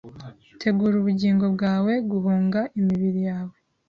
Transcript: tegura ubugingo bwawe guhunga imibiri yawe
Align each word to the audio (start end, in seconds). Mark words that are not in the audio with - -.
tegura 0.59 0.95
ubugingo 1.01 1.45
bwawe 1.55 1.93
guhunga 2.09 2.59
imibiri 2.79 3.21
yawe 3.29 3.55